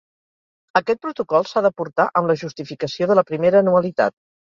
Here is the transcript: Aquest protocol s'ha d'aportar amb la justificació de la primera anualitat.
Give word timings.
Aquest 0.79 0.99
protocol 1.01 1.45
s'ha 1.49 1.61
d'aportar 1.65 2.07
amb 2.21 2.31
la 2.31 2.37
justificació 2.45 3.09
de 3.13 3.19
la 3.21 3.25
primera 3.29 3.63
anualitat. 3.65 4.17